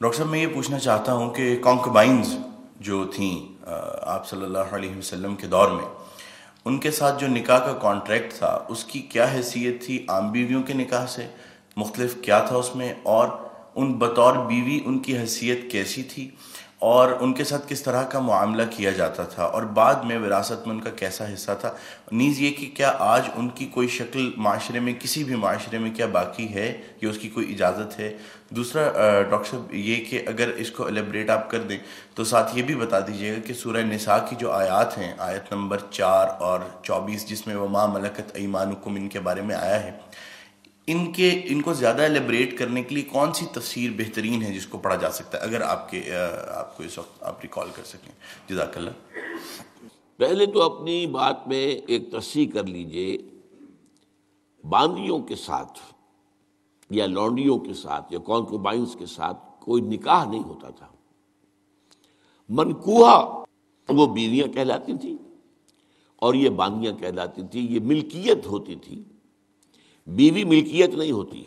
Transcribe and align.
Doctor 0.00 0.16
صاحب، 0.16 0.28
میں 0.30 0.40
یہ 0.40 0.46
پوچھنا 0.54 0.78
چاہتا 0.78 1.12
ہوں 1.12 1.30
کہ 1.34 1.56
کانکبائنز 1.62 2.28
جو 2.80 3.04
تھیں 3.14 3.66
آپ 3.66 4.28
صلی 4.28 4.44
اللہ 4.44 4.74
علیہ 4.74 4.96
وسلم 4.98 5.34
کے 5.36 5.46
دور 5.46 5.70
میں، 5.70 5.84
ان 6.64 6.78
کے 6.80 6.90
ساتھ 6.90 7.20
جو 7.20 7.26
نکاح 7.28 7.58
کا 7.64 7.72
کانٹریکٹ 7.82 8.32
تھا، 8.34 8.52
اس 8.68 8.84
کی 8.84 9.00
کیا 9.12 9.26
حیثیت 9.32 9.82
تھی؟ 9.84 9.98
عام 10.08 10.30
بیویوں 10.32 10.62
کے 10.62 10.74
نکاح 10.74 11.06
سے 11.06 11.26
مختلف 11.76 12.14
کیا 12.22 12.38
تھا 12.48 12.56
اس 12.56 12.74
میں؟ 12.76 12.92
اور 13.02 13.28
ان 13.76 13.92
بطور 13.98 14.36
بیوی 14.46 14.80
ان 14.84 14.98
کی 14.98 15.16
حیثیت 15.18 15.70
کیسی 15.70 16.02
تھی؟ 16.12 16.28
اور 16.80 17.08
ان 17.20 17.32
کے 17.32 17.44
ساتھ 17.44 17.62
کس 17.68 17.82
طرح 17.82 18.04
کا 18.04 18.18
معاملہ 18.18 18.62
کیا 18.70 18.90
جاتا 18.90 19.22
تھا 19.22 19.44
اور 19.44 19.62
بعد 19.62 19.94
میں 19.94 20.18
وراثت 20.18 20.66
میں 20.66 20.74
ان 20.74 20.80
کا 20.80 20.90
کیسا 20.90 21.24
حصہ 21.34 21.50
تھا؟ 21.60 21.72
نیز 22.12 22.40
یہ 22.40 22.50
کہ 22.50 22.70
کیا 22.74 22.92
آج 22.98 23.22
ان 23.34 23.48
کی 23.48 23.66
کوئی 23.66 23.88
شکل 23.88 24.30
معاشرے 24.36 24.80
میں، 24.80 24.92
کسی 25.00 25.24
بھی 25.24 25.34
معاشرے 25.34 25.78
میں 25.78 25.90
کیا 25.90 26.06
باقی 26.06 26.54
ہے؟ 26.54 26.82
یا 27.00 27.10
اس 27.10 27.18
کی 27.18 27.28
کوئی 27.28 27.52
اجازت 27.52 27.98
ہے؟ 27.98 28.16
دوسرا 28.48 28.90
ڈاکٹر 29.30 29.50
صاحب، 29.50 29.74
یہ 29.74 30.04
کہ 30.04 30.22
اگر 30.26 30.48
اس 30.48 30.70
کو 30.70 30.86
الیبریٹ 30.86 31.30
آپ 31.30 31.50
کر 31.50 31.58
دیں 31.58 31.78
تو 32.14 32.24
ساتھ 32.24 32.58
یہ 32.58 32.62
بھی 32.62 32.74
بتا 32.74 33.00
دیجیے 33.00 33.32
گا 33.32 33.38
کہ 33.46 33.54
سورہ 33.54 33.82
نساء 33.82 34.18
کی 34.28 34.36
جو 34.38 34.52
آیات 34.52 34.98
ہیں، 34.98 35.14
آیت 35.18 35.52
نمبر 35.52 35.78
چار 35.90 36.26
اور 36.38 36.60
چوبیس، 36.82 37.28
جس 37.28 37.46
میں 37.46 37.56
وہ 37.56 37.68
ماں 37.68 37.88
ملکت 37.88 38.30
ایمانکم 38.34 38.94
ان 38.94 39.08
کے 39.08 39.20
بارے 39.20 39.42
میں 39.42 39.56
آیا 39.56 39.82
ہے۔ 39.82 39.92
ان 40.86 41.12
کے، 41.12 41.40
ان 41.44 41.62
کو 41.62 41.72
زیادہ 41.72 42.02
ایلیبریٹ 42.02 42.58
کرنے 42.58 42.82
کے 42.82 42.94
لیے 42.94 43.04
کون 43.04 43.32
سی 43.32 43.46
تفسیر 43.52 43.90
بہترین 43.96 44.42
ہے 44.42 44.52
جس 44.52 44.66
کو 44.66 44.78
پڑھا 44.78 44.96
جا 44.96 45.10
سکتا 45.10 45.38
ہے؟ 45.38 45.42
اگر 45.42 45.60
آپ 45.60 45.90
کے 45.90 46.14
آپ 46.54 46.76
کو 46.76 46.82
اس 46.82 46.98
وقت 46.98 47.22
آپ 47.22 47.40
ریکال 47.42 47.68
کر 47.74 47.82
سکیں۔ 47.84 48.12
جزاک 48.48 48.76
اللہ۔ 48.76 48.90
پہلے 50.16 50.46
تو 50.46 50.62
اپنی 50.62 51.06
بات 51.06 51.48
میں 51.48 51.66
ایک 51.86 52.10
تصحیح 52.12 52.46
کر 52.54 52.64
لیجیے۔ 52.64 53.18
باندیوں 54.64 55.18
کے 55.18 55.36
ساتھ 55.36 55.78
یا 56.90 57.06
لونڈیوں 57.06 57.58
کے 57.58 57.74
ساتھ 57.74 58.12
یا 58.12 58.18
کونکوبائنس 58.18 58.96
کے 58.98 59.06
ساتھ 59.06 59.38
کوئی 59.60 59.82
نکاح 59.82 60.24
نہیں 60.24 60.44
ہوتا 60.44 60.70
تھا۔ 60.70 60.86
منکوہا 62.48 63.44
وہ 63.88 64.06
بیویاں 64.06 64.46
کہلاتی 64.46 64.92
تھیں 65.00 65.16
اور 66.16 66.34
یہ 66.34 66.48
باندیاں 66.48 66.92
کہلاتی 66.92 67.42
تھیں، 67.50 67.62
یہ 67.62 67.80
ملکیت 67.80 68.46
ہوتی 68.46 68.74
تھی۔ 68.74 69.02
بیوی 70.10 70.44
ملکیت 70.44 70.90
نہیں 70.90 71.12
ہوتی۔ 71.12 71.44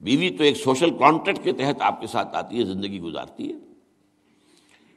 بیوی 0.00 0.30
تو 0.30 0.42
ایک 0.42 0.56
سوشل 0.56 0.98
کانٹیکٹ 0.98 1.44
کے 1.44 1.52
تحت 1.52 1.82
آپ 1.82 2.00
کے 2.00 2.06
ساتھ 2.06 2.36
آتی 2.36 2.58
ہے، 2.58 2.64
زندگی 2.64 3.00
گزارتی 3.00 3.48
ہے۔ 3.48 3.56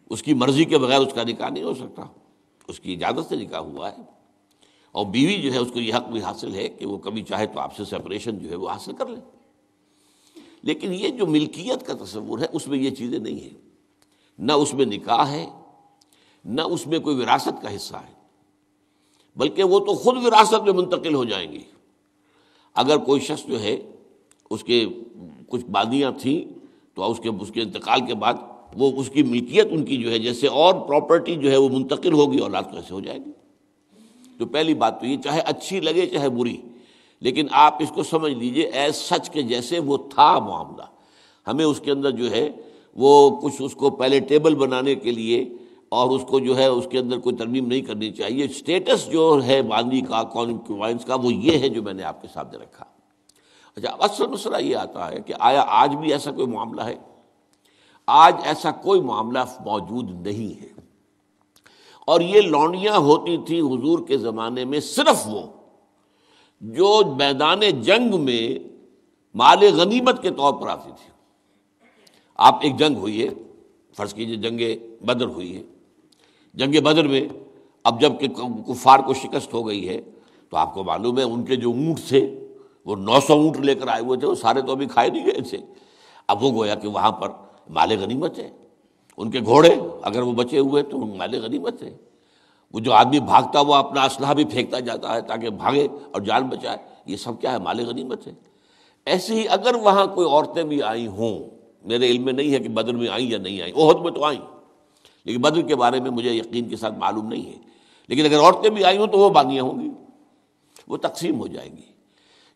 اس 0.10 0.24
کی 0.24 0.34
مرضی 0.34 0.66
کے 0.66 0.78
بغیر 0.78 1.00
اس 1.00 1.14
کا 1.14 1.24
نکاح 1.24 1.50
نہیں 1.50 1.64
ہو 1.64 1.74
سکتا۔ 1.74 2.04
اس 2.68 2.80
کی 2.80 2.94
اجازت 2.94 3.30
سے 3.30 3.36
نکاح 3.36 3.60
ہوا 3.60 3.92
ہے۔ 3.92 3.98
اور 4.92 5.06
بیوی 5.06 5.42
جو 5.42 5.54
ہے، 5.54 5.58
اس 5.58 5.72
کو 5.74 5.80
یہ 5.80 5.94
حق 5.94 6.08
بھی 6.08 6.22
حاصل 6.22 6.56
ہے 6.56 6.70
کہ 6.70 6.86
وہ 6.86 6.98
کبھی 6.98 7.22
چاہے 7.22 7.48
تو 7.48 7.60
آپ 7.60 7.76
سے 7.76 7.86
سپریشن 7.86 8.40
جو 8.40 8.50
ہے 8.50 8.56
وہ 8.56 8.70
حاصل 8.70 8.94
کر 8.94 9.08
لے۔ 9.08 9.38
لیکن 10.62 10.94
یہ 10.94 11.10
جو 11.10 11.28
ملکیت 11.28 11.88
کا 11.88 11.94
تصور 11.94 12.40
ہے، 12.40 12.46
اس 12.54 12.68
میں 12.68 12.78
یہ 12.78 12.90
چیزیں 12.90 13.20
نہیں 13.20 13.40
ہیں۔ 13.40 13.70
نہ 14.40 14.52
اس 14.52 14.74
میں 14.74 14.86
نکاح 14.86 15.24
ہے، 15.24 15.50
نہ 16.46 16.62
اس 16.62 16.88
میں 16.88 17.00
کوئی 17.00 17.16
وراثت 17.16 17.62
کا 17.62 17.76
حصہ 17.76 17.96
ہے، 17.96 18.14
بلکہ 19.36 19.64
وہ 19.64 19.80
تو 19.80 19.96
خود 19.96 20.18
وراثت 20.26 20.64
میں 20.64 20.74
منتقل 20.74 21.14
ہو 21.14 21.26
جائیں 21.26 21.52
گی 21.52 21.62
اگر 22.76 22.98
کوئی 22.98 23.22
شخص 23.22 23.46
جو 23.46 23.62
ہے 23.62 23.78
اس 24.50 24.64
کے 24.64 24.86
کچھ 25.50 25.66
بادیاں 25.66 26.12
تھیں 26.12 26.42
تو 26.96 27.12
اس 27.12 27.20
کے 27.20 27.30
اس 27.42 27.52
کے 27.52 27.62
انتقال 27.62 28.06
کے 28.06 28.14
بعد 28.14 28.34
وہ 28.76 28.92
اس 28.96 29.10
کی 29.10 29.24
ملکیت 29.24 29.68
ان 29.72 29.86
کی 29.86 29.98
جو 29.98 30.12
ہے 30.12 30.20
جیسے 30.20 30.48
اور 30.48 30.74
پراپرٹی 30.88 31.36
جو 31.36 31.52
ہے 31.52 31.58
وہ 31.58 31.70
منتقل 31.70 32.14
ہوگی 32.14 32.38
اولاد 32.38 32.64
کیسے 32.64 32.94
ہو 32.94 33.00
جائے 33.00 33.20
گی۔ 33.20 33.32
تو 34.38 34.46
پہلی 34.46 34.74
بات 34.74 35.00
تو 35.00 35.06
یہ 35.06 35.18
چاہے 35.18 35.42
اچھی 35.46 35.80
لگے 35.80 36.06
چاہے 36.06 36.30
بری، 36.30 36.58
لیکن 37.22 37.48
آپ 37.52 37.82
اس 37.84 37.92
کو 37.96 38.04
سمجھ 38.04 38.32
لیجیے 38.34 38.64
ایز 38.64 38.96
سچ 38.96 39.30
کے 39.30 39.42
جیسے 39.42 39.80
وہ 39.80 39.98
تھا 40.14 40.40
معاملہ۔ 40.40 40.84
ہمیں 41.48 41.66
اس 41.66 41.80
کے 41.80 41.92
اندر 41.92 42.12
جو 42.12 42.32
ہے 42.32 42.50
وہ 42.96 43.30
کچھ 43.42 43.62
اس 43.62 43.74
کو 43.74 43.90
پہلے 43.90 44.20
ٹیبل 44.20 44.56
بنانے 44.56 44.96
کے 44.96 45.12
لیے 45.12 45.44
اور 45.94 46.10
اس 46.10 46.26
کو 46.28 46.40
جو 46.40 46.58
ہے 46.58 46.66
اس 46.66 46.88
کے 46.92 47.00
اندر 47.00 47.20
کوئی 47.20 47.36
ترمیم 47.36 47.68
نہیں 47.68 47.82
کرنی 47.82 48.12
چاہیے۔ 48.12 48.46
اسٹیٹس 48.46 49.12
جو 49.12 49.40
ہے 49.46 49.62
باندھی 49.62 50.02
کا 50.02 50.24
کانکوائنس 50.24 51.06
کا، 51.06 51.16
وہ 51.16 51.34
یہ 51.34 51.60
ہے 51.60 51.70
جو 51.70 51.84
میں 51.84 51.94
نے 51.94 52.04
آپ 52.04 52.22
کے 52.22 52.28
سامنے 52.34 52.58
رکھا۔ 52.58 52.86
اچھا 53.76 53.90
اصل 54.00 54.28
مسئلہ 54.28 54.58
یہ 54.58 54.76
آتا 54.76 55.12
ہے 55.12 55.22
کہ 55.22 55.34
آیا 55.40 55.66
آج 55.68 55.96
بھی 55.96 56.12
ایسا 56.12 56.32
کوئی 56.32 56.48
معاملہ 56.48 56.82
ہے؟ 56.82 56.96
آج 58.08 58.36
ایسا 58.44 58.72
کوئی 58.72 59.02
معاملہ 59.02 59.40
موجود 59.66 60.28
نہیں 60.28 60.62
ہے۔ 60.62 60.68
اور 62.08 62.22
یہ 62.22 62.42
لونڈیاں 62.42 62.98
ہوتی 62.98 63.38
تھیں 63.38 63.62
حضور 63.62 64.00
کے 64.08 64.18
زمانے 64.18 64.66
میں 64.66 64.80
صرف 64.80 65.28
وہ، 65.28 65.42
جو 66.62 67.02
میدان 67.18 67.60
جنگ 67.82 68.20
میں 68.20 68.68
مال 69.36 69.60
غنیمت 69.74 70.22
کے 70.22 70.32
طور 70.32 70.54
پر 70.54 70.68
آتی 70.68 70.90
تھی۔ 70.90 71.12
آپ 72.36 72.60
ایک 72.62 72.78
جنگ 72.78 72.98
ہوئی 72.98 73.24
ہے، 73.24 73.30
فرض 73.94 74.14
کیجیے 74.14 74.36
جنگ 74.36 74.60
بدر 75.06 75.26
ہوئی 75.26 75.58
ہے۔ 75.58 75.64
جنگ 76.54 76.84
بدر 76.84 77.08
میں 77.08 77.22
اب 77.84 78.02
جبکہ 78.02 78.28
کفار 78.68 79.00
کو 79.00 79.14
شکست 79.14 79.54
ہو 79.54 79.68
گئی 79.68 79.90
ہے، 79.90 80.02
تو 80.50 80.58
آپ 80.58 80.74
کو 80.74 80.84
معلوم 80.84 81.18
ہے 81.18 81.24
ان 81.24 81.46
کے 81.46 81.56
جو 81.56 81.70
اونٹ 81.70 82.00
تھے، 82.08 82.48
وہ 82.86 82.96
نو 82.96 83.20
سو 83.28 83.34
اونٹ 83.34 83.60
لے 83.60 83.76
کر 83.76 83.88
آئے 83.88 84.02
ہوئے 84.02 84.20
تھے، 84.20 84.28
وہ 84.28 84.36
سارے 84.36 84.62
تو 84.62 84.72
ابھی 84.72 84.86
کھائے 84.86 85.10
نہیں 85.10 85.26
گئے 85.26 85.42
تھے۔ 85.42 85.58
اب 86.28 86.44
وہ 86.44 86.52
گویا 86.52 86.76
کہ 86.76 86.88
وہاں 86.88 87.12
پر 87.12 87.30
مال 87.70 87.92
غنیمت 88.02 88.40
ہے۔ 88.40 88.50
ان 89.18 89.32
کے 89.32 89.40
گھوڑے، 89.40 89.76
اگر 90.02 90.22
وہ 90.22 90.32
بچے 90.32 90.60
ہوئے 90.60 90.84
تو 90.84 90.98
مال 90.98 91.44
غنیمت 91.44 91.84
ہے۔ 91.84 91.98
وہ 92.74 92.80
جو 92.80 92.94
آدمی 92.94 93.20
بھاگتا 93.20 93.62
وہ 93.62 93.76
اپنا 93.76 94.04
اسلحہ 94.04 94.34
بھی 94.34 94.46
پھینکتا 94.46 94.80
جاتا 94.80 95.16
ہے 95.16 95.22
تاکہ 95.22 95.50
بھاگے 95.50 95.88
اور 96.12 96.22
جان 96.22 96.48
بچائے۔ 96.48 96.78
یہ 97.06 97.16
سب 97.16 97.42
کیا 97.42 97.52
ہے؟ 97.52 97.58
مال 97.58 97.88
غنیمت 97.88 98.28
ہے۔ 98.28 98.34
ایسے 99.06 99.34
ہی 99.34 99.48
اگر 99.50 99.76
وہاں 99.76 100.06
کوئی 100.06 100.28
عورتیں 100.28 100.64
بھی 100.64 100.82
آئی 100.82 101.08
ہوں، 101.08 101.40
میرے 101.86 102.08
علم 102.08 102.24
میں 102.24 102.34
نہیں 102.34 102.54
ہے 102.54 102.60
کہ 102.60 102.70
بدر 102.70 102.94
میں 102.94 103.08
آئیں 103.08 103.32
یا 103.32 103.38
نہیں 103.38 103.62
آئیں، 103.62 103.74
عہد 103.74 104.00
میں 104.02 104.12
تو 104.12 104.24
آئیں۔ 104.24 104.53
لیکن 105.26 105.42
بدر 105.42 105.62
کے 105.62 105.76
بارے 105.76 106.00
میں 106.00 106.12
مجھے 106.12 106.32
یقین 106.32 106.70
کے 106.70 106.76
ساتھ 106.76 106.94
معلوم 106.94 107.28
نہیں 107.28 107.46
ہے۔ 107.46 107.58
لیکن 108.08 108.26
اگر 108.26 108.40
عورتیں 108.40 108.70
بھی 108.70 108.84
آئی 108.84 108.98
ہوں 108.98 109.08
تو 109.08 109.18
وہ 109.18 109.30
باندیاں 109.30 109.64
ہوں 109.64 109.82
گی۔ 109.82 109.90
وہ 110.88 110.98
تقسیم 110.98 111.40
ہو 111.40 111.48
جائیں 111.48 111.78
گی۔ 111.78 111.94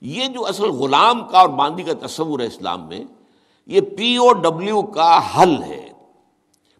یہ 0.02 0.28
جو 0.28 0.46
اصل 0.46 0.64
غلام 0.64 1.28
کا 1.28 1.40
اور 1.40 1.50
باندی 1.50 1.84
کا 1.84 2.08
تصور 2.08 2.40
ہے 2.40 2.46
اسلام 2.46 2.88
میں، 2.88 3.04
یہ 3.66 3.82
پی 3.82 4.16
او 4.16 4.34
ڈبلیو 4.34 4.82
کا 4.82 5.20
حل 5.38 5.64
ہے۔ 5.64 5.92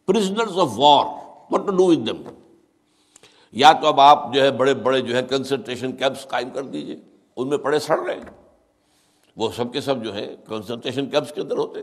Prisoners 0.06 0.60
of 0.60 0.70
war 0.78 1.06
what 1.52 1.68
to 1.68 1.76
do 1.76 1.86
with 1.86 2.08
them 2.08 2.22
یا 3.52 3.72
تو 3.72 3.88
اب 3.88 4.02
آپ 4.02 4.34
جو 4.34 4.42
ہے 4.42 4.52
بڑے 4.52 4.74
بڑے 4.74 5.02
جو 5.02 5.16
ہے 5.16 5.24
کنسنٹریشن 5.24 5.92
کیمپس 5.92 6.28
قائم 6.28 6.50
کر 6.50 6.64
دیجیے۔ 6.64 7.00
ان 7.38 7.50
میں 7.50 7.58
پڑے 7.58 7.80
سڑ 7.80 8.00
رہے 8.00 8.16
ہیں۔ 8.16 8.48
وہ 9.38 9.50
سب 9.56 9.74
کے 9.74 9.82
سب 9.82 10.04
جو 10.04 10.16
ہے 10.16 10.36
کنسنٹریشن 10.48 11.10
کیمپس 11.10 11.32
کے 11.32 11.42
اندر 11.42 11.58
ہوتے۔ 11.58 11.80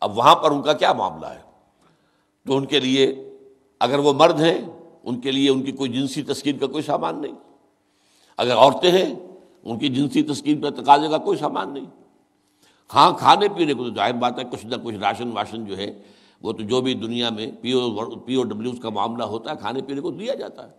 اب 0.00 0.18
وہاں 0.18 0.34
پر 0.34 0.50
ان 0.50 0.62
کا 0.62 0.72
کیا 0.72 0.92
معاملہ 0.92 1.26
ہے؟ 1.26 1.49
تو 2.46 2.56
ان 2.56 2.66
کے 2.66 2.80
لیے 2.80 3.30
اگر 3.80 3.98
وہ 3.98 4.12
مرد 4.12 4.40
ہیں، 4.40 4.58
ان 5.04 5.20
کے 5.20 5.30
لیے 5.30 5.50
ان 5.50 5.62
کی 5.62 5.72
کوئی 5.72 5.92
جنسی 5.92 6.22
تسکین 6.22 6.58
کا 6.58 6.66
کوئی 6.66 6.82
سامان 6.82 7.20
نہیں۔ 7.20 7.34
اگر 8.36 8.56
عورتیں 8.56 8.90
ہیں، 8.90 9.14
ان 9.62 9.78
کی 9.78 9.88
جنسی 9.88 10.22
تسکین 10.22 10.60
پہ 10.60 10.70
تقاضے 10.70 11.08
کا 11.08 11.18
کوئی 11.18 11.38
سامان 11.38 11.74
نہیں۔ 11.74 11.86
ہاں 12.94 13.12
کھانے 13.18 13.48
پینے 13.48 13.74
کو 13.74 13.84
تو 13.84 13.94
ظاہر 13.94 14.12
بات 14.12 14.38
ہے، 14.38 14.44
کچھ 14.52 14.66
نہ 14.66 14.76
کچھ 14.84 14.94
راشن 14.94 15.32
واشن 15.32 15.64
جو 15.64 15.76
ہے، 15.76 16.02
وہ 16.42 16.52
تو 16.52 16.62
جو 16.62 16.80
بھی 16.80 16.94
دنیا 16.94 17.30
میں 17.30 17.46
پی 17.60 17.72
او 17.72 18.10
پی 18.16 18.34
او 18.34 18.42
ڈبلیوز 18.42 18.78
کا 18.82 18.88
معاملہ 18.88 19.24
ہوتا 19.24 19.50
ہے، 19.50 19.56
کھانے 19.56 19.82
پینے 19.82 20.00
کو 20.00 20.10
دیا 20.10 20.34
جاتا 20.34 20.66
ہے۔ 20.66 20.72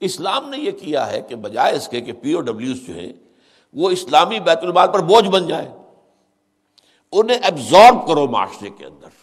اسلام 0.00 0.50
نے 0.50 0.56
یہ 0.58 0.70
کیا 0.70 1.12
ہے 1.12 1.20
کہ 1.20 1.36
بجائے 1.36 1.76
اس 1.76 1.88
کے 1.88 2.00
کہ 2.00 2.12
پی 2.12 2.32
او 2.32 2.40
ڈبلیوز 2.40 2.86
جو 2.86 2.94
ہیں، 2.94 3.12
وہ 3.72 3.90
اسلامی 3.90 4.40
بیت 4.40 4.58
المال 4.58 4.88
پر 4.92 4.98
بوجھ 4.98 5.28
بن 5.28 5.46
جائے 5.46 5.68
انہیں 7.12 7.38
ایبزارب 7.42 8.06
کرو 8.06 8.28
معاشرے 8.28 8.70
کے 8.70 8.84
اندر۔ 8.84 9.19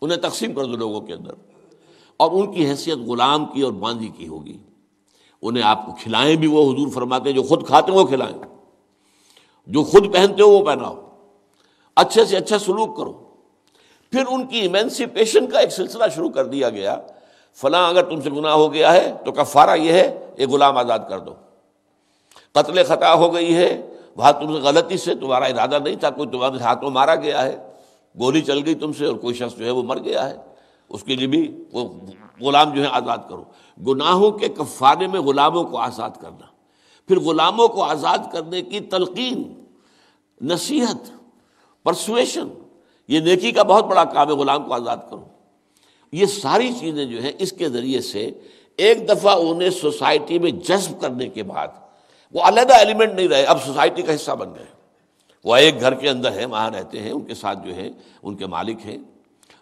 انہیں 0.00 0.18
تقسیم 0.18 0.54
کر 0.54 0.64
دو 0.64 0.76
لوگوں 0.76 1.00
کے 1.00 1.12
اندر۔ 1.12 1.32
اور 2.16 2.30
ان 2.30 2.52
کی 2.52 2.70
حیثیت 2.70 2.98
غلام 2.98 3.46
کی 3.46 3.62
اور 3.62 3.72
باندھی 3.72 4.08
کی 4.08 4.28
ہوگی۔ 4.28 4.58
انہیں 5.42 5.64
آپ 5.64 5.86
کو 5.86 5.92
کھلائیں 5.92 6.36
بھی 6.36 6.46
وہ 6.46 6.72
حضور 6.72 6.88
فرماتے 6.88 7.28
ہیں، 7.28 7.36
جو 7.36 7.42
خود 7.42 7.66
کھاتے 7.66 7.92
ہیں 7.92 7.98
وہ 7.98 8.04
کھلائیں۔ 8.04 8.38
جو 9.66 9.84
خود 9.84 10.14
پہنتے 10.14 10.42
ہو 10.42 10.48
وہ 10.48 10.64
پہناؤ۔ 10.64 11.08
اچھے 11.96 12.24
سے 12.24 12.36
اچھا 12.36 12.58
سلوک 12.58 12.96
کرو۔ 12.96 13.12
پھر 14.10 14.24
ان 14.30 14.46
کی 14.46 14.58
ایمینسیپیشن 14.58 15.46
کا 15.46 15.58
ایک 15.58 15.72
سلسلہ 15.72 16.04
شروع 16.14 16.30
کر 16.30 16.44
دیا 16.44 16.70
گیا۔ 16.70 16.96
فلاں 17.54 17.88
اگر 17.88 18.02
تم 18.02 18.20
سے 18.20 18.30
گناہ 18.30 18.52
ہو 18.52 18.72
گیا 18.72 18.92
ہے 18.92 19.12
تو 19.24 19.32
کفارہ 19.32 19.76
یہ 19.76 19.92
ہے، 19.92 20.30
ایک 20.36 20.48
غلام 20.48 20.76
آزاد 20.76 20.98
کر 21.08 21.18
دو۔ 21.18 21.34
قتل 22.52 22.84
خطا 22.84 23.14
ہو 23.14 23.34
گئی 23.34 23.56
ہے، 23.56 23.94
وہاں 24.16 24.32
تم 24.32 24.54
سے 24.54 24.60
غلطی 24.60 24.96
سے 24.96 25.14
تمہارا 25.14 25.44
ارادہ 25.44 25.78
نہیں 25.84 25.96
تھا، 25.96 26.10
کوئی 26.10 26.28
تمہارے 26.28 26.58
ہاتھوں 26.58 26.90
مارا 26.90 27.14
گیا 27.14 27.46
ہے۔ 27.46 27.73
گولی 28.20 28.42
چل 28.42 28.60
گئی 28.66 28.74
تم 28.74 28.92
سے 28.92 29.06
اور 29.06 29.16
کوئی 29.16 29.34
شخص 29.34 29.58
جو 29.58 29.64
ہے 29.64 29.70
وہ 29.70 29.82
مر 29.82 29.98
گیا 29.98 30.30
ہے۔ 30.30 30.36
اس 30.88 31.02
کے 31.02 31.16
لیے 31.16 31.26
بھی 31.26 31.64
وہ 31.72 31.88
غلام 32.40 32.74
جو 32.74 32.82
ہے 32.82 32.88
آزاد 32.90 33.18
کرو۔ 33.28 33.44
گناہوں 33.86 34.30
کے 34.30 34.48
کفارے 34.48 35.06
میں 35.06 35.20
غلاموں 35.20 35.64
کو 35.64 35.76
آزاد 35.76 36.10
کرنا۔ 36.20 36.46
پھر 37.08 37.20
غلاموں 37.20 37.68
کو 37.68 37.82
آزاد 37.82 38.18
کرنے 38.32 38.62
کی 38.62 38.80
تلقین، 38.80 39.64
نصیحت 40.40 41.10
پرسویشن 41.82 42.48
یہ 43.08 43.20
نیکی 43.20 43.52
کا 43.52 43.62
بہت 43.62 43.84
بڑا 43.84 44.04
کام 44.04 44.28
ہے، 44.28 44.32
غلام 44.32 44.64
کو 44.64 44.74
آزاد 44.74 44.96
کرو۔ 45.10 45.24
یہ 46.12 46.26
ساری 46.26 46.72
چیزیں 46.80 47.04
جو 47.04 47.22
ہیں 47.22 47.32
اس 47.38 47.52
کے 47.52 47.68
ذریعے 47.68 48.00
سے 48.00 48.30
ایک 48.76 49.08
دفعہ 49.08 49.38
انہیں 49.38 49.70
سوسائٹی 49.70 50.38
میں 50.38 50.50
جذب 50.50 51.00
کرنے 51.00 51.28
کے 51.28 51.42
بعد 51.42 51.68
وہ 52.32 52.40
علیحدہ 52.40 52.72
ایلیمنٹ 52.72 53.12
نہیں 53.12 53.28
رہے، 53.28 53.42
اب 53.42 53.62
سوسائٹی 53.62 54.02
کا 54.02 54.14
حصہ 54.14 54.32
بن 54.32 54.54
گئے۔ 54.54 54.83
وہ 55.44 55.56
ایک 55.56 55.80
گھر 55.80 55.94
کے 55.94 56.08
اندر 56.08 56.32
ہے 56.32 56.44
وہاں 56.44 56.70
رہتے 56.70 57.00
ہیں، 57.00 57.10
ان 57.10 57.20
کے 57.20 57.34
ساتھ 57.34 57.66
جو 57.66 57.74
ہے 57.74 57.90
ان 58.22 58.34
کے 58.34 58.46
مالک 58.46 58.76
ہیں۔ 58.84 58.98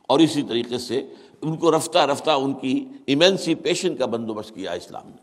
اور 0.06 0.18
اسی 0.18 0.42
طریقے 0.42 0.78
سے 0.78 1.06
ان 1.42 1.56
کو 1.56 1.76
رفتہ 1.76 1.98
رفتہ 1.98 2.30
ان 2.30 2.54
کی 2.54 2.84
ایمینسیپیشن 3.06 3.96
کا 3.96 4.06
بندوبست 4.06 4.54
کیا 4.54 4.72
اسلام 4.72 5.06
نے۔ 5.06 5.22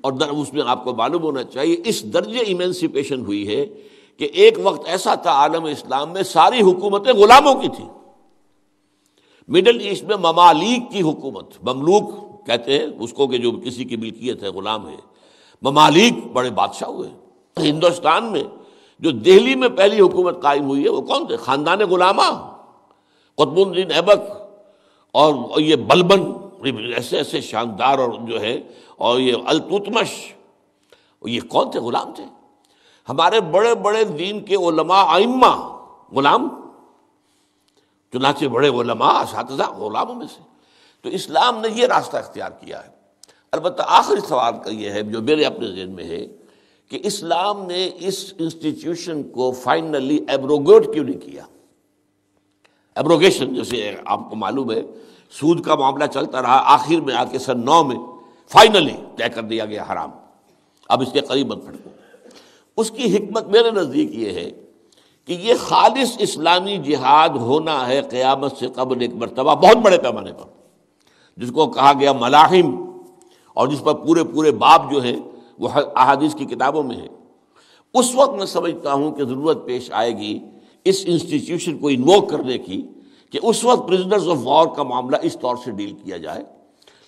اور 0.00 0.12
در 0.12 0.28
اس 0.28 0.52
میں 0.52 0.62
آپ 0.66 0.84
کو 0.84 0.94
معلوم 0.94 1.22
ہونا 1.22 1.42
چاہیے، 1.42 1.76
اس 1.84 2.04
درجے 2.04 2.38
ایمینسیپیشن 2.38 3.20
ہوئی 3.20 3.48
ہے 3.48 3.66
کہ 4.16 4.28
ایک 4.32 4.54
وقت 4.62 4.88
ایسا 4.88 5.14
تھا، 5.14 5.30
عالم 5.30 5.64
اسلام 5.64 6.12
میں 6.12 6.22
ساری 6.22 6.60
حکومتیں 6.60 7.12
غلاموں 7.12 7.54
کی 7.54 7.68
تھیں۔ 7.68 7.88
مڈل 9.48 9.80
ایسٹ 9.80 10.02
میں 10.02 10.16
ممالک 10.16 10.92
کی 10.92 11.02
حکومت، 11.02 11.46
مملوک 11.62 12.10
کہتے 12.46 12.78
ہیں، 12.78 12.86
اس 13.00 13.12
کو 13.12 13.28
کہ 13.28 13.38
جو 13.38 13.52
کسی 13.52 13.84
کی 13.84 13.96
ملکیت 13.96 14.42
ہے، 14.42 14.48
غلام 14.48 14.88
ہے۔ 14.88 14.96
ممالک 15.62 16.26
بڑے 16.32 16.50
بادشاہ 16.50 16.88
ہوئے۔ 16.88 17.10
ہندوستان 17.60 18.32
میں 18.32 18.44
جو 19.00 19.10
دہلی 19.10 19.54
میں 19.54 19.68
پہلی 19.68 20.00
حکومت 20.00 20.42
قائم 20.42 20.64
ہوئی 20.64 20.84
ہے 20.84 20.88
وہ 20.88 21.00
کون 21.00 21.26
تھے؟ 21.26 21.36
خاندان 21.36 21.78
غلامہ، 21.78 22.56
قطب 23.34 23.56
الدین 23.56 23.92
ایبک 23.92 24.32
اور 25.12 25.60
یہ 25.60 25.76
بلبن، 25.76 26.32
ایسے 26.94 27.16
ایسے 27.16 27.40
شاندار 27.40 27.98
اور 27.98 28.12
جو 28.28 28.40
ہے 28.40 28.60
اور 28.96 29.18
یہ 29.18 29.34
التمش 29.46 30.32
یہ 31.22 31.40
کون 31.48 31.70
تھے؟ 31.70 31.80
غلام 31.80 32.12
تھے۔ 32.14 32.24
ہمارے 33.08 33.40
بڑے 33.40 33.74
بڑے 33.74 34.04
دین 34.04 34.44
کے 34.44 34.54
علماء 34.54 35.04
آئمہ 35.06 35.78
غلام، 36.12 36.48
چنانچہ 38.12 38.44
بڑے 38.44 38.68
علماء، 38.68 39.22
اساتذہ 39.22 39.62
غلاموں 39.62 40.14
میں 40.14 40.26
سے۔ 40.26 40.42
تو 41.02 41.08
اسلام 41.08 41.60
نے 41.60 41.68
یہ 41.74 41.86
راستہ 41.86 42.16
اختیار 42.16 42.50
کیا 42.50 42.84
ہے۔ 42.84 42.88
البتہ 43.52 43.82
آخری 43.86 44.20
سوال 44.28 44.54
کا 44.64 44.70
یہ 44.70 44.90
ہے، 44.90 45.02
جو 45.02 45.22
میرے 45.22 45.44
اپنے 45.44 45.66
ذہن 45.66 45.90
میں 45.90 46.04
ہے 46.04 46.26
کہ 46.90 46.98
اسلام 47.02 47.66
نے 47.66 47.90
اس 47.98 48.32
انسٹیٹیوشن 48.38 49.22
کو 49.22 49.50
فائنلی 49.52 50.18
ایبروگیٹ 50.28 50.92
کیوں 50.94 51.04
نہیں 51.04 51.20
کیا؟ 51.20 51.42
ایبروگیشن 52.96 53.54
جیسے 53.54 53.94
آپ 54.04 54.28
کو 54.30 54.36
معلوم 54.36 54.70
ہے، 54.70 54.80
سود 55.30 55.64
کا 55.64 55.74
معاملہ 55.74 56.04
چلتا 56.04 56.42
رہا، 56.42 56.62
آخر 56.74 57.00
میں 57.00 57.14
آ 57.14 57.24
کے 57.24 57.38
سن 57.38 57.64
نو 57.64 57.82
میں 57.84 57.96
فائنلی 58.50 58.96
طے 59.16 59.28
کر 59.28 59.42
دیا 59.42 59.64
گیا 59.64 59.84
حرام۔ 59.92 60.10
اب 60.88 61.02
اس 61.02 61.12
کے 61.12 61.20
قریب 61.20 61.52
مت 61.52 61.64
پھڑکو 61.64 61.90
اس 62.76 62.90
کی 62.90 63.16
حکمت 63.16 63.46
میرے 63.46 63.70
نزدیک 63.70 64.14
یہ 64.14 64.32
ہے 64.32 64.50
کہ 65.28 65.32
یہ 65.32 65.54
خالص 65.60 66.16
اسلامی 66.18 66.76
جہاد 66.76 67.36
ہونا 67.40 67.86
ہے 67.88 68.00
قیامت 68.02 68.56
سے 68.56 68.66
قبل 68.66 69.00
ایک 69.00 69.14
مرتبہ، 69.14 69.54
بہت 69.54 69.76
بڑے 69.76 69.98
پیمانے 69.98 70.32
پر۔ 70.32 70.48
جس 71.36 71.50
کو 71.52 71.66
کہا 71.66 71.92
گیا 72.00 72.12
ملاحم، 72.12 72.76
اور 73.56 73.68
جس 73.68 73.80
پر 73.80 73.94
پورے 73.94 74.24
پورے 74.24 74.50
باپ 74.50 74.90
جو 74.92 75.02
ہیں 75.02 75.16
وہ 75.60 75.68
احادیث 75.96 76.34
کی 76.34 76.44
کتابوں 76.44 76.82
میں 76.82 76.96
ہے۔ 76.96 77.06
اس 77.94 78.14
وقت 78.14 78.36
میں 78.36 78.46
سمجھتا 78.46 78.92
ہوں 78.92 79.12
کہ 79.12 79.24
ضرورت 79.24 79.66
پیش 79.66 79.92
آئے 79.92 80.16
گی 80.18 80.38
اس 80.84 81.02
انسٹیٹیوشن 81.06 81.78
کو 81.78 81.88
انووک 81.88 82.30
کرنے 82.30 82.58
کی 82.58 82.86
کہ 83.30 83.38
اس 83.42 83.64
وقت 83.64 83.88
پرزنرز 83.88 84.28
آف 84.28 84.36
وار 84.42 84.66
کا 84.66 84.82
معاملہ 84.82 85.16
اس 85.22 85.36
طور 85.40 85.56
سے 85.64 85.70
ڈیل 85.70 85.92
کیا 85.92 86.16
جائے۔ 86.16 86.44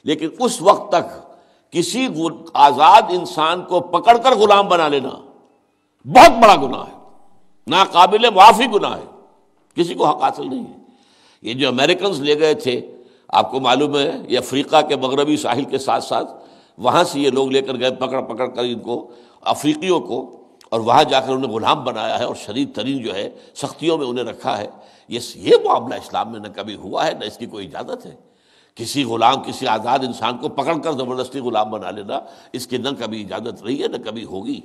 لیکن 0.04 0.28
اس 0.38 0.62
وقت 0.62 0.92
تک 0.92 1.32
کسی 1.72 2.08
آزاد 2.54 3.02
انسان 3.08 3.62
کو 3.62 3.80
پکڑ 3.80 4.18
کر 4.18 4.34
غلام 4.34 4.68
بنا 4.68 4.88
لینا 4.88 5.08
بہت 6.04 6.30
بڑا 6.30 6.56
گناہ 6.56 6.86
ہے۔ 6.86 6.98
ناقابل 7.66 8.30
معافی 8.34 8.64
گناہ 8.74 8.96
ہے۔ 8.96 9.04
کسی 9.76 9.94
کو 9.94 10.06
حق 10.06 10.22
حاصل 10.22 10.50
نہیں 10.50 10.64
ہے۔ 10.64 10.78
یہ 11.42 11.54
جو 11.54 11.68
امریکنز 11.68 12.20
لے 12.20 12.38
گئے 12.38 12.54
تھے، 12.54 12.96
آپ 13.28 13.50
کو 13.50 13.60
معلوم 13.60 13.96
ہے، 13.96 14.10
یہ 14.28 14.38
افریقہ 14.38 14.80
کے 14.88 14.96
مغربی 14.96 15.36
ساحل 15.36 15.64
کے 15.64 15.78
ساتھ 15.78 16.04
ساتھ 16.04 16.32
وہاں 16.78 17.04
سے 17.04 17.20
یہ 17.20 17.30
لوگ 17.30 17.50
لے 17.50 17.60
کر 17.62 17.78
گئے 17.80 17.90
پکڑ 17.90 18.20
پکڑ 18.20 18.46
کر 18.46 18.62
ان 18.64 18.78
کو، 18.78 19.10
افریقیوں 19.40 20.00
کو، 20.00 20.20
اور 20.70 20.80
وہاں 20.80 21.04
جا 21.04 21.20
کر 21.20 21.32
انہیں 21.32 21.50
غلام 21.50 21.82
بنایا 21.84 22.18
ہے 22.18 22.24
اور 22.24 22.34
شدید 22.34 22.74
ترین 22.74 23.02
جو 23.02 23.14
ہے 23.14 23.28
سختیوں 23.54 23.96
میں 23.98 24.06
انہیں 24.06 24.24
رکھا 24.24 24.56
ہے۔ 24.58 24.66
یہ 25.08 25.20
یہ 25.36 25.56
معاملہ 25.64 25.94
اسلام 25.94 26.30
میں 26.32 26.40
نہ 26.40 26.48
کبھی 26.54 26.74
ہوا 26.74 27.06
ہے، 27.06 27.12
نہ 27.20 27.24
اس 27.24 27.36
کی 27.36 27.46
کوئی 27.46 27.66
اجازت 27.66 28.06
ہے۔ 28.06 28.14
کسی 28.76 29.04
غلام، 29.04 29.42
کسی 29.42 29.66
آزاد 29.66 29.98
انسان 29.98 30.36
کو 30.38 30.48
پکڑ 30.48 30.76
کر 30.78 30.92
زبردستی 30.92 31.40
غلام 31.40 31.70
بنا 31.70 31.90
لینا 31.90 32.20
اس 32.52 32.66
کی 32.66 32.76
نہ 32.76 32.88
کبھی 32.98 33.20
اجازت 33.22 33.62
رہی 33.62 33.82
ہے، 33.82 33.88
نہ 33.88 33.96
کبھی 34.04 34.24
ہوگی۔ 34.24 34.60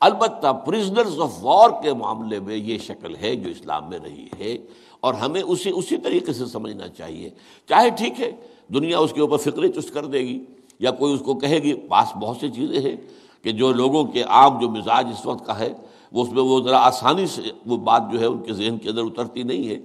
البتہ 0.00 0.52
پرزنرز 0.66 1.20
آف 1.20 1.38
وار 1.42 1.70
کے 1.82 1.92
معاملے 1.94 2.40
میں 2.40 2.56
یہ 2.56 2.78
شکل 2.78 3.16
ہے 3.16 3.34
جو 3.36 3.50
اسلام 3.50 3.88
میں 3.88 3.98
رہی 4.04 4.26
ہے، 4.38 4.56
اور 5.00 5.14
ہمیں 5.14 5.42
اسی 5.42 5.70
اسی 5.74 5.96
طریقے 5.96 6.32
سے 6.32 6.46
سمجھنا 6.46 6.88
چاہیے۔ 6.88 7.30
چاہے 7.68 7.90
ٹھیک 7.90 8.20
ہے، 8.20 8.30
دنیا 8.74 8.98
اس 8.98 9.12
کے 9.12 9.20
اوپر 9.20 9.36
فکر 9.38 9.66
چست 9.70 9.94
کر 9.94 10.04
دے 10.04 10.18
گی۔ 10.18 10.38
یا 10.78 10.90
کوئی 10.90 11.14
اس 11.14 11.20
کو 11.20 11.34
کہے 11.34 11.58
گی، 11.58 11.74
پاس 11.74 12.16
بہت 12.16 12.36
سی 12.36 12.48
چیزیں 12.48 12.80
ہیں 12.80 12.96
کہ 13.42 13.52
جو 13.52 13.72
لوگوں 13.72 14.04
کے 14.04 14.22
عام 14.22 14.60
جو 14.60 14.68
مزاج 14.68 15.06
اس 15.06 15.26
وقت 15.26 15.46
کا 15.46 15.58
ہے، 15.58 15.72
وہ 16.12 16.22
اس 16.22 16.32
میں 16.32 16.42
وہ 16.42 16.60
ذرا 16.60 16.78
آسانی 16.78 17.26
سے 17.26 17.42
وہ 17.66 17.76
بات 17.76 18.02
جو 18.12 18.20
ہے 18.20 18.26
ان 18.26 18.42
کے 18.42 18.52
ذہن 18.52 18.78
کے 18.78 18.90
اندر 18.90 19.02
اترتی 19.02 19.42
نہیں 19.42 19.68
ہے۔ 19.68 19.76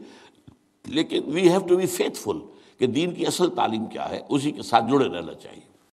لیکن 0.88 1.22
we 1.25 1.50
have 1.50 1.60
to 1.60 1.78
be 1.78 1.86
faithful 2.18 2.40
کہ 2.78 2.88
دین 2.88 3.13
کی 3.13 3.25
اصل 3.25 3.50
تعلیم 3.50 3.86
کیا 3.86 4.10
ہے، 4.10 4.19
اسی 4.30 4.51
کے 4.51 4.62
ساتھ 4.62 4.86
جڑے 4.92 5.06
رہنا 5.06 5.34
چاہیے۔ 5.34 5.73